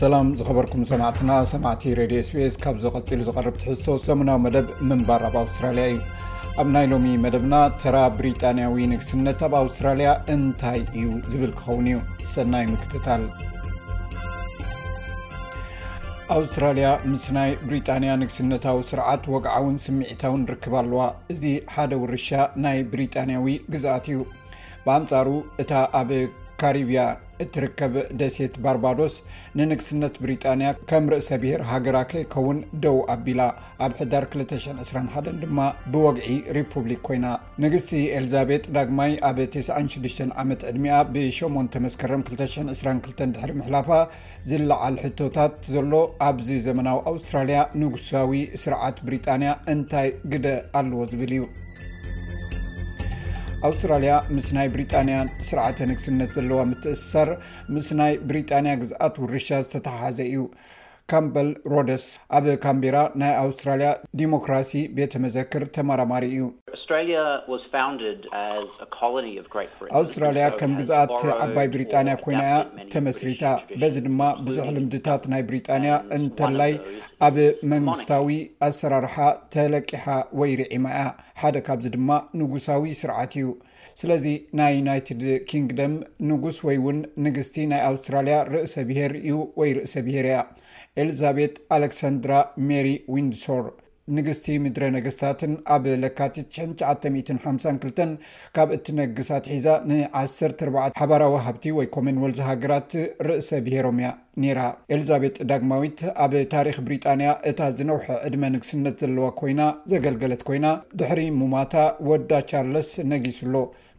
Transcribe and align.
ሰላም 0.00 0.28
ዝኸበርኩም 0.38 0.84
ሰማዕትና 0.90 1.32
ሰማዕቲ 1.50 1.82
ሬድዮ 1.98 2.20
ስስ 2.28 2.54
ካብ 2.62 2.76
ዝቀፂሉ 2.84 3.20
ዝቀርብ 3.28 3.56
ትሕዝቶ 3.62 3.86
ሰሙናዊ 4.06 4.38
መደብ 4.44 4.66
ምንባር 4.90 5.22
ኣብ 5.28 5.34
ኣውስትራልያ 5.42 5.84
እዩ 5.90 5.98
ኣብ 6.62 6.68
ናይ 6.76 6.86
ሎሚ 6.92 7.06
መደብና 7.24 7.54
ተራ 7.82 7.98
ብሪጣንያዊ 8.18 8.74
ንግስነት 8.92 9.40
ኣብ 9.48 9.52
ኣውስትራልያ 9.60 10.08
እንታይ 10.34 10.80
እዩ 11.00 11.06
ዝብል 11.32 11.52
ክኸውን 11.60 11.86
እዩ 11.92 12.00
ሰናይ 12.34 12.66
ምክትታል 12.72 13.24
ኣውስትራልያ 16.36 16.88
ምስ 17.12 17.26
ናይ 17.38 17.50
ብሪጣንያ 17.66 18.10
ንግስነታዊ 18.22 18.80
ስርዓት 18.92 19.24
ወግዓውን 19.34 19.76
ስሚዒታውን 19.86 20.44
ንርክብ 20.46 20.74
ኣለዋ 20.84 21.04
እዚ 21.34 21.44
ሓደ 21.76 21.92
ውርሻ 22.04 22.28
ናይ 22.66 22.80
ብሪጣንያዊ 22.94 23.48
ግዝኣት 23.74 24.08
እዩ 24.14 24.18
ብኣንፃሩ 24.86 25.28
እታ 25.64 25.72
ኣ 26.02 26.08
ካሪብያ 26.60 27.00
እትርከብ 27.42 27.94
ደሴት 28.18 28.54
ባርባዶስ 28.64 29.14
ንንግስነት 29.58 30.14
ብሪጣንያ 30.24 30.68
ከም 30.90 31.04
ርእሰ 31.12 31.28
ብሄር 31.42 31.62
ሃገራ 31.70 31.96
ከይከውን 32.10 32.58
ደው 32.84 32.96
ኣቢላ 33.14 33.40
ኣብ 33.84 33.92
ሕዳር 34.00 34.24
221 34.34 35.30
ድማ 35.40 35.58
ብወግዒ 35.94 36.28
ሪፑብሊክ 36.58 37.00
ኮይና 37.08 37.26
ንግስቲ 37.64 37.92
ኤልዛቤት 38.18 38.66
ዳግማይ 38.76 39.12
ኣብ 39.30 39.40
96 39.56 40.22
ዓመት 40.42 40.62
ዕድሚኣ 40.70 41.00
ብ8 41.16 41.80
መከረም 41.86 42.22
222 42.30 43.20
ድሕሪ 43.34 43.52
ምሕላፋ 43.62 43.90
ዝለዓል 44.50 44.96
ሕቶታት 45.06 45.56
ዘሎ 45.74 45.92
ኣብዚ 46.28 46.48
ዘመናዊ 46.68 47.00
ኣውስትራልያ 47.14 47.60
ንጉሳዊ 47.82 48.32
ስርዓት 48.64 48.98
ብሪጣንያ 49.08 49.52
እንታይ 49.74 50.10
ግደ 50.32 50.46
ኣለዎ 50.80 51.02
ዝብል 51.12 51.34
እዩ 51.36 51.42
ኣውስትራልያ 53.66 54.12
ምስ 54.36 54.46
ናይ 54.56 54.66
ብሪጣንያ 54.72 55.16
ስርዓተ 55.48 55.78
ንግስነት 55.90 56.30
ዘለዋ 56.38 56.60
ምትእሰር 56.70 57.28
ምስ 57.74 57.86
ናይ 58.00 58.14
ብሪጣንያ 58.28 58.72
ግዝኣት 58.82 59.14
ውርሻ 59.22 59.48
ዝተተሓሓዘ 59.66 60.18
እዩ 60.30 60.38
ካምበል 61.12 61.48
ሮደስ 61.72 62.04
ኣብ 62.36 62.46
ካምቢራ 62.64 62.96
ናይ 63.20 63.32
ኣውስትራልያ 63.42 63.88
ዲሞክራሲ 64.20 64.70
ቤተ 64.98 65.12
መዘክር 65.24 65.64
ተማራማሪ 65.76 66.24
እዩ 66.34 66.44
ኣውስትራልያ 70.00 70.46
ከም 70.60 70.72
ግዛአት 70.80 71.12
ዓባይ 71.46 71.68
ብሪጣንያ 71.74 72.14
ኮይናያ 72.24 72.54
ተመስሪታ 72.94 73.44
በዚ 73.82 73.94
ድማ 74.06 74.20
ብዙሕ 74.46 74.66
ልምድታት 74.76 75.24
ናይ 75.34 75.44
ብሪጣንያ 75.50 75.92
እንተላይ 76.18 76.74
ኣብ 77.28 77.38
መንግስታዊ 77.74 78.30
ኣሰራርሓ 78.68 79.16
ተለቂሓ 79.56 80.06
ወይ 80.40 80.50
ይርዒማ 80.54 80.86
እያ 80.96 81.04
ሓደ 81.42 81.56
ካብዚ 81.68 81.86
ድማ 81.98 82.10
ንጉሳዊ 82.40 82.90
ስርዓት 83.02 83.34
እዩ 83.40 83.46
ስለዚ 84.00 84.24
ናይ 84.58 84.72
ዩናይትድ 84.78 85.22
ኪንግደም 85.50 85.92
ንጉስ 86.30 86.56
ወይ 86.66 86.78
ውን 86.86 86.98
ንግሥቲ 87.26 87.56
ናይ 87.72 87.82
ኣውስትራሊያ 87.90 88.38
ርእሰ 88.52 88.74
ብሄር 88.88 89.12
እዩ 89.22 89.36
ወይ 89.60 89.70
ርእሰ 89.78 89.94
ብሄር 90.08 90.28
ያ 90.34 90.40
ኤሊዛቤት 91.02 91.54
አሌክሳንድራ 91.76 92.32
ሜሪ 92.70 92.88
ዊንድሶር 93.14 93.64
ንግስቲ 94.16 94.46
ምድረ 94.62 94.84
ነገስታትን 94.94 95.52
ኣብ 95.74 95.84
ለካቲት 96.00 96.48
ሽ952 96.56 98.02
ካብ 98.56 98.68
እት 98.76 98.86
ነግሳት 98.98 99.44
ሒዛ 99.52 99.66
ን14 99.90 100.64
ሓባራዊ 101.00 101.36
ሃብቲ 101.46 101.64
ወይ 101.78 101.86
ኮመንወልት 101.94 102.40
ሃገራት 102.48 102.90
ርእሰ 103.28 103.48
ብሄሮም 103.68 103.98
እያ 104.02 104.10
ኔራ 104.44 104.60
ኤሊዛቤጥ 104.96 105.36
ዳግማዊት 105.52 105.98
ኣብ 106.24 106.32
ታሪክ 106.54 106.76
ብሪጣንያ 106.88 107.30
እታ 107.52 107.58
ዝነውሒ 107.78 108.06
ዕድመ 108.26 108.42
ንግስነት 108.56 108.98
ዘለዋ 109.04 109.26
ኮይና 109.40 109.60
ዘገልገለት 109.92 110.44
ኮይና 110.50 110.66
ድሕሪ 111.00 111.22
ሙማታ 111.40 111.74
ወዳ 112.10 112.30
ቻርለስ 112.52 112.90
ነጊሱሎ 113.14 113.56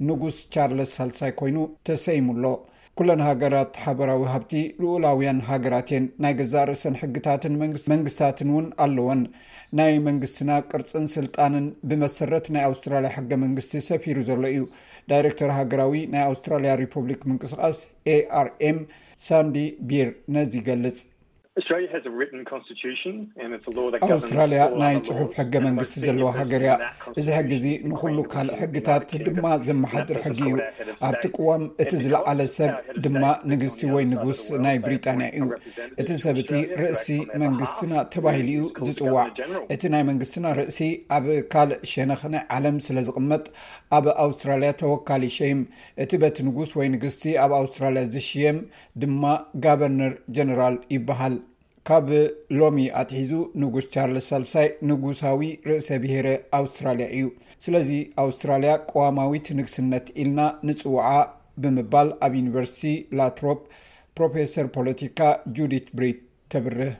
ንጉስ 0.09 0.39
ቻርለስ 0.55 0.91
ሳልሳይ 0.99 1.33
ኮይኑ 1.41 1.57
ተሰይሙኣሎ 1.89 2.45
ኩለን 2.99 3.21
ሃገራት 3.27 3.71
ሓበራዊ 3.85 4.21
ሃብቲ 4.33 4.51
ልኡላውያን 4.83 5.39
ሃገራት 5.47 5.87
እየን 5.91 6.05
ናይ 6.23 6.33
ገዛ 6.39 6.53
ርእሰን 6.69 6.93
ሕግታትን 7.01 7.55
መንግስታትን 7.93 8.49
እውን 8.53 8.67
ኣለወን 8.83 9.21
ናይ 9.77 9.93
መንግስትና 10.05 10.51
ቅርፅን 10.71 11.07
ስልጣንን 11.15 11.65
ብመሰረት 11.89 12.45
ናይ 12.55 12.63
ኣውስትራልያ 12.69 13.09
ሕገ 13.17 13.31
መንግስቲ 13.43 13.73
ሰፊሩ 13.89 14.19
ዘሎ 14.29 14.43
እዩ 14.53 14.63
ዳይረክተር 15.13 15.51
ሃገራዊ 15.59 15.95
ናይ 16.13 16.23
ኣውስትራልያ 16.29 16.75
ሪፐብሊክ 16.83 17.21
ምንቅስቃስ 17.31 17.79
aአርኤም 18.15 18.79
ሳንዲ 19.27 19.57
ቢር 19.91 20.09
ነዝ 20.37 20.53
ይገልፅ 20.61 20.97
ኣውስትራልያ 24.13 24.61
ናይ 24.81 24.95
ፅሑፍ 25.09 25.29
ሕገ 25.39 25.53
መንግስቲ 25.65 25.95
ዘለዎ 26.05 26.29
ሃገር 26.37 26.63
እያ 26.65 26.73
እዚ 27.19 27.27
ሕጊ 27.37 27.51
ዚ 27.63 27.71
ንኩሉ 27.89 28.17
ካልእ 28.33 28.55
ሕግታት 28.61 29.07
ድማ 29.27 29.45
ዘመሓድር 29.67 30.17
ሕጊ 30.25 30.39
እዩ 30.47 30.55
ኣብቲ 31.09 31.23
ቅዋም 31.35 31.63
እቲ 31.83 31.91
ዝለዓለ 32.03 32.39
ሰብ 32.55 32.71
ድማ 33.05 33.23
ንግስቲ 33.51 33.81
ወይ 33.93 34.03
ንጉስ 34.13 34.41
ናይ 34.65 34.77
ብሪጣንያ 34.87 35.27
እዩ 35.37 35.47
እቲ 36.03 36.09
ሰብእቲ 36.25 36.51
ርእሲ 36.81 37.07
መንግስትና 37.45 37.93
ተባሂሉ 38.15 38.49
ዩ 38.57 38.65
ዝፅዋዕ 38.89 39.25
እቲ 39.77 39.81
ናይ 39.95 40.03
መንግስትና 40.09 40.45
ርእሲ 40.59 40.81
ኣብ 41.19 41.25
ካልእ 41.55 41.79
ሸነክ 41.93 42.23
ናይ 42.35 42.43
ዓለም 42.57 42.77
ስለዝቕመጥ 42.89 43.43
ኣብ 43.99 44.05
ኣውስትራልያ 44.25 44.73
ተወካሊ 44.83 45.23
ሸም 45.39 45.61
እቲ 46.05 46.11
ቤት 46.25 46.37
ንጉስ 46.49 46.71
ወይ 46.81 46.89
ንግስቲ 46.97 47.23
ኣብ 47.45 47.53
ኣውስትራልያ 47.61 48.03
ዝሽየም 48.17 48.59
ድማ 49.03 49.23
ጋቨርነር 49.65 50.13
ጀነራል 50.35 50.75
ይበሃል 50.95 51.33
ካብ 51.87 52.07
ሎሚ 52.59 52.77
ኣትሒዙ 52.99 53.31
ንጉስ 53.61 53.85
ቻርልስ 53.93 54.27
ሳልሳይ 54.31 54.67
ንጉሳዊ 54.89 55.43
ርእሰ 55.69 55.89
ብሄረ 56.03 56.27
ኣውስትራሊያ 56.59 57.07
እዩ 57.17 57.25
ስለዚ 57.65 57.89
ኣውስትራልያ 58.23 58.71
ቀዋማዊት 58.91 59.47
ንግስነት 59.59 60.05
ኢልና 60.21 60.39
ንፅዋዓ 60.67 61.11
ብምባል 61.63 62.09
ኣብ 62.27 62.33
ዩኒቨርሲቲ 62.39 62.93
ላትሮፕ 63.19 63.59
ፕሮፌሰር 64.19 64.67
ፖለቲካ 64.79 65.19
ጁዲት 65.59 65.87
ብሪት 65.99 66.21
ተብርህ 66.53 66.93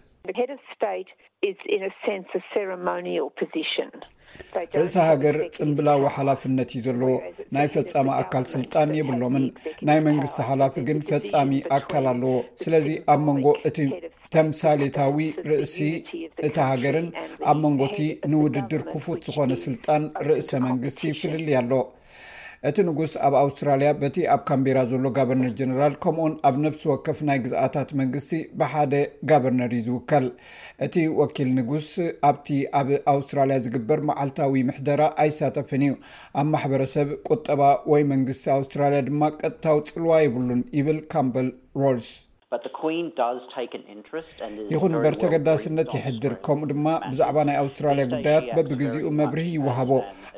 ርእሰ 4.81 4.95
ሃገር 5.09 5.35
ፅምብላዊ 5.57 6.03
ሓላፍነት 6.18 6.69
እዩ 6.75 6.81
ዘለዎ 6.88 7.12
ናይ 7.57 7.68
ፈፃሚ 7.74 8.07
ኣካል 8.22 8.45
ስልጣን 8.56 8.90
የብሎምን 9.00 9.45
ናይ 9.90 10.00
መንግስቲ 10.09 10.38
ሓላፊ 10.50 10.75
ግን 10.90 11.00
ፈፃሚ 11.09 11.51
ኣካል 11.78 12.06
ኣለዎ 12.13 12.31
ስለዚ 12.66 12.88
ኣብ 13.13 13.19
መንጎ 13.28 13.47
እት 13.69 13.78
ተምሳሌታዊ 14.34 15.18
ርእሲ 15.50 15.75
እቲ 16.47 16.56
ሃገርን 16.72 17.08
ኣብ 17.52 17.58
መንጎቲ 17.63 17.97
ንውድድር 18.31 18.84
ክፉት 18.94 19.22
ዝኮነ 19.28 19.52
ስልጣን 19.66 20.06
ርእሰ 20.30 20.50
መንግስቲ 20.68 21.02
ፍልልያ 21.19 21.59
ኣሎ 21.66 21.74
እቲ 22.68 22.78
ንጉስ 22.88 23.12
ኣብ 23.25 23.34
ኣውስትራልያ 23.41 23.90
በቲ 24.02 24.16
ኣብ 24.34 24.41
ካምቢራ 24.50 24.78
ዘሎ 24.91 25.03
ጋበርነር 25.18 25.52
ጀነራል 25.59 25.96
ከምኡን 26.03 26.34
ኣብ 26.47 26.56
ነፍሲ 26.63 26.84
ወከፍ 26.91 27.19
ናይ 27.28 27.38
ግዝአታት 27.44 27.90
መንግስቲ 28.00 28.31
ብሓደ 28.59 28.94
ጋበርነር 29.30 29.72
ዩ 29.78 29.81
ዝውከል 29.88 30.25
እቲ 30.86 30.96
ወኪል 31.19 31.50
ንጉስ 31.59 31.90
ኣብቲ 32.30 32.47
ኣብ 32.81 32.90
ኣውስትራልያ 33.13 33.57
ዝግበር 33.66 34.02
ማዓልታዊ 34.09 34.63
ምሕደራ 34.69 35.02
ኣይሳተፍን 35.24 35.84
እዩ 35.90 35.94
ኣብ 36.42 36.50
ማሕበረሰብ 36.53 37.12
ቁጠባ 37.30 37.62
ወይ 37.94 38.06
መንግስቲ 38.13 38.46
ኣውስትራልያ 38.59 39.02
ድማ 39.09 39.24
ቀጥታዊ 39.44 39.80
ፅልዋ 39.94 40.16
የብሉን 40.25 40.63
ይብል 40.80 41.02
ካምበል 41.13 41.50
ሮልስ 41.84 42.09
ይኹን 44.73 44.93
በርተገዳስነት 45.05 45.89
ይሕድር 45.97 46.33
ከምኡ 46.45 46.67
ድማ 46.71 46.85
ብዛዕባ 47.09 47.38
ናይ 47.47 47.57
ኣውስትራልያ 47.63 48.05
ጉዳያት 48.13 48.45
በብግዜኡ 48.55 49.07
መብርህ 49.19 49.47
ይወሃቦ 49.55 49.91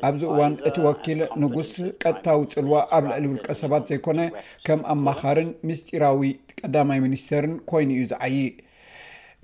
ኣብዚ 0.10 0.24
እዋን 0.34 0.56
እቲ 0.70 0.76
ወኪል 0.88 1.22
ንጉስ 1.44 1.72
ቀጥታዊ 2.04 2.40
ፅልዋ 2.56 2.76
ኣብ 2.98 3.06
ልዕሊ 3.12 3.26
ውልቀ 3.34 3.48
ሰባት 3.62 3.86
ዘይኮነ 3.92 4.22
ከም 4.68 4.82
ኣመኻርን 4.96 5.52
ምስጢራዊ 5.70 6.24
ቀዳማይ 6.62 7.02
ሚኒስተርን 7.08 7.56
ኮይኑ 7.72 7.90
ዩ 8.02 8.06
ዝዓይ 8.14 8.38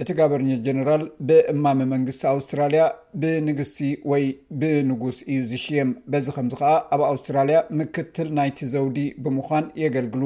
እቲ 0.01 0.11
ጋበርኒር 0.17 0.59
ጀነራል 0.65 1.03
ብእማም 1.27 1.79
መንግስቲ 1.91 2.21
ኣውስትራልያ 2.31 2.83
ብንግስቲ 3.21 3.79
ወይ 4.11 4.23
ብንጉስ 4.61 5.17
እዩ 5.31 5.37
ዝሽየም 5.51 5.89
በዚ 6.11 6.25
ከምዚ 6.37 6.53
ከዓ 6.61 6.71
ኣብ 6.95 7.01
ኣውስትራልያ 7.09 7.57
ምክትል 7.79 8.29
ናይቲ 8.39 8.59
ዘውዲ 8.73 8.97
ብምኳን 9.25 9.65
የገልግሉ 9.83 10.23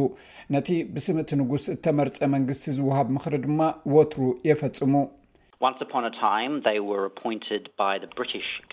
ነቲ 0.56 0.70
ብስምእቲ 0.96 1.32
ንጉስ 1.42 1.66
እተመርፀ 1.76 2.20
መንግስቲ 2.36 2.66
ዝውሃብ 2.78 3.08
ምክሪ 3.18 3.36
ድማ 3.48 3.62
ወትሩ 3.96 4.24
የፈፅሙ 4.50 4.94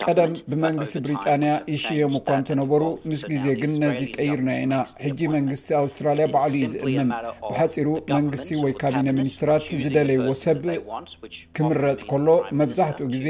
ቀደም 0.07 0.31
ብመንግስቲ 0.51 0.95
ብሪጣንያ 1.05 1.51
ይሽየም 1.73 2.13
እኳ 2.19 2.27
እተነበሩ 2.41 2.81
ምስ 3.09 3.21
ግዜ 3.31 3.45
ግን 3.61 3.71
ነዚ 3.83 3.99
ቀይርና 4.17 4.49
ኢና 4.63 4.75
ሕጂ 5.05 5.19
መንግስቲ 5.35 5.67
ኣውስትራልያ 5.79 6.25
በዕሉዩ 6.33 6.63
ዝእምም 6.73 7.09
ብሓፂሩ 7.49 7.87
መንግስቲ 8.15 8.49
ወይ 8.65 8.73
ካቢነ 8.81 9.07
ሚኒስትራት 9.21 9.67
ዝደለይዎ 9.83 10.27
ሰብ 10.43 10.59
ክምረፅ 11.59 12.03
ከሎ 12.13 12.27
መብዛሕትኡ 12.61 13.07
ግዜ 13.15 13.27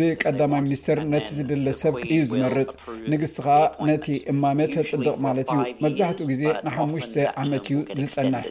ብቀዳማይ 0.00 0.62
ሚኒስተር 0.68 1.00
ነቲ 1.14 1.26
ዝድለ 1.40 1.66
ሰብ 1.82 1.96
እዩ 2.04 2.20
ዝመርፅ 2.32 2.68
ንግስቲ 3.12 3.36
ከዓ 3.48 3.58
ነቲ 3.90 4.06
እማመ 4.34 4.60
ተፅድቕ 4.78 5.16
ማለት 5.28 5.48
እዩ 5.58 5.62
መብዛሕትኡ 5.86 6.26
ግዜ 6.32 6.42
ንሓሙሽተ 6.66 7.16
ዓመት 7.44 7.66
እዩ 7.74 7.78
ዝፀናሕ 8.02 8.44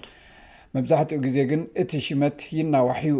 መብዛሕትኡ 0.77 1.19
ግዜ 1.27 1.37
ግን 1.51 1.61
እቲ 1.83 1.91
ሽመት 2.07 2.39
ይናዋሕዩ 2.59 3.17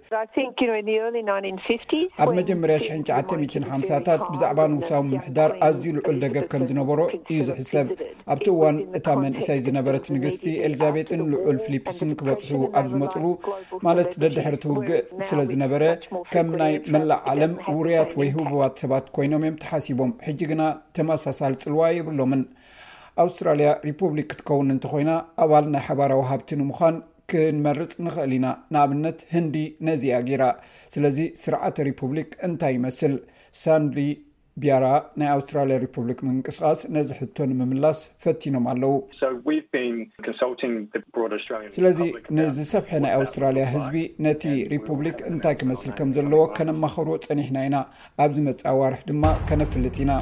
ኣብ 2.24 2.30
መጀመርያ 2.40 2.78
9050ታት 2.92 4.22
ብዛዕባ 4.34 4.60
ንጉሳዊ 4.74 5.02
ምሕዳር 5.14 5.52
ኣዝዩ 5.70 5.88
ልዑል 5.98 6.20
ደገብ 6.26 6.46
ከም 6.54 6.64
ዝነበሮ 6.74 7.00
እዩ 7.32 7.40
ዝሕሰብ 7.50 7.90
ኣብቲ 8.36 8.48
እዋን 8.54 8.78
እታ 9.02 9.08
መንእሰይ 9.24 9.60
ዝነበረት 9.70 10.08
ንግስቲ 10.16 10.46
ኤልዛቤጥን 10.70 11.26
ልዑል 11.34 11.60
ፊሊፕስን 11.66 12.14
ክበፅሑ 12.22 12.56
ኣብ 12.82 12.88
ዝመፅሉ 12.94 13.26
ማለት 13.90 14.14
ደድሕሪ 14.26 14.56
ትውግእ 14.68 15.04
ስለ 15.32 15.40
ዝነበረ 15.54 15.84
ከም 16.36 16.50
ናይ 16.64 16.76
መላእ 16.96 17.22
ዓለም 17.34 17.56
ውርያት 17.80 18.14
ወይህብ 18.22 18.48
ሰባት 18.82 19.06
ኮይኖም 19.16 19.44
እዮም 19.46 19.58
ተሓሲቦም 19.64 20.12
ሕጂ 20.28 20.40
ግና 20.52 20.64
ተመሳሳሊ 20.98 21.54
ፅልዋ 21.64 21.82
የብሎምን 21.98 22.42
ኣውስትራልያ 23.24 23.70
ሪፑብሊክ 23.88 24.28
ክትከውን 24.32 24.72
እንተኮይና 24.76 25.12
ኣባል 25.46 25.66
ናይ 25.74 25.84
ሓባራዊ 25.88 26.22
ሃብቲ 26.32 26.50
ንምኳን 26.62 26.96
ክንመርፅ 27.32 27.92
ንክእል 28.06 28.32
ኢና 28.38 28.48
ንኣብነት 28.74 29.20
ህንዲ 29.34 29.56
ነዚኣ 29.88 30.18
ጌራ 30.30 30.44
ስለዚ 30.94 31.18
ስርዓተ 31.44 31.76
ሪፑብሊክ 31.90 32.30
እንታይ 32.48 32.74
ይመስል 32.78 33.16
ሳንሪ 33.64 33.98
ቢያራ 34.62 34.86
ናይ 35.20 35.30
ኣውስትራያ 35.36 35.76
ሪፐብሊክ 35.84 36.20
ምንቅስቃስ 36.28 36.80
ነዚሕቶ 36.96 37.36
ንምምላስ 37.52 38.00
ፈቲኖም 38.24 38.66
ኣለው 38.72 38.94
ስለዚ 41.78 42.00
ንዝሰፍሐ 42.38 42.94
ናይ 43.06 43.14
ኣውስትራልያ 43.20 43.66
ህዝቢ 43.74 43.98
ነቲ 44.28 44.44
ሪፑብሊክ 44.76 45.18
እንታይ 45.32 45.56
ክመስል 45.62 45.94
ከም 46.00 46.12
ዘለዎ 46.18 46.42
ከነማኸብር 46.58 47.20
ፀኒሕና 47.30 47.62
ኢና 47.70 47.78
ኣብዚ 48.26 48.38
መፅ 48.50 48.62
ኣዋርሒ 48.74 49.02
ድማ 49.12 49.26
ከነፍልጥ 49.50 49.96
ኢና 50.06 50.14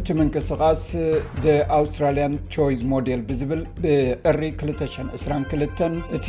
እቲ 0.00 0.08
ምንቅስቃስ 0.20 0.82
ኣውስትራሊያን 1.78 2.34
ቾይዝ 2.56 2.80
ሞል 2.92 3.06
ብዝብል 3.30 3.62
ብእሪ 3.84 4.42
222 4.64 5.86
እቲ 6.18 6.28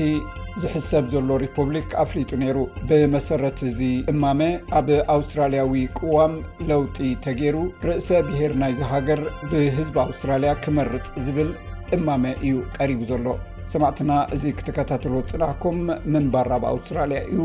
ዝሕሰብ 0.63 1.05
ዘሎ 1.13 1.29
ሪፑብሊክ 1.43 1.89
ኣፍሊጡ 2.03 2.29
ነይሩ 2.43 2.57
ብመሰረት 2.89 3.59
እዚ 3.69 3.79
እማመ 4.11 4.41
ኣብ 4.79 4.87
ኣውስትራልያዊ 5.15 5.73
ቅዋም 5.99 6.33
ለውጢ 6.69 6.97
ተገይሩ 7.25 7.57
ርእሰ 7.87 8.07
ብሄር 8.27 8.53
ናይዝሃገር 8.61 9.21
ብህዝቢ 9.51 9.97
ኣውስትራልያ 10.07 10.51
ክመርፅ 10.65 11.07
ዝብል 11.25 11.51
እማመ 11.97 12.23
እዩ 12.45 12.55
ቀሪቡ 12.79 13.01
ዘሎ 13.11 13.27
ሰማዕትና 13.73 14.11
እዚ 14.35 14.43
ክትከታተሉ 14.59 15.13
ፅናሕኩም 15.31 15.79
ምንባራብ 16.13 16.63
ኣውስትራልያ 16.73 17.19
እዩ 17.33 17.41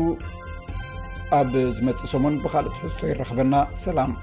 ኣብ 1.41 1.51
ዝመፅእ 1.77 2.09
ሰሙን 2.13 2.35
ብካልእት 2.45 2.79
ሕዝቶ 2.85 3.01
ይረክበና 3.11 3.53
ሰላም 3.85 4.13